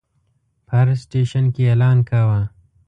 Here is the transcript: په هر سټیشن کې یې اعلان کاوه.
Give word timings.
په 0.65 0.71
هر 0.79 0.87
سټیشن 1.03 1.45
کې 1.53 1.61
یې 1.63 1.69
اعلان 1.71 1.97
کاوه. 2.09 2.41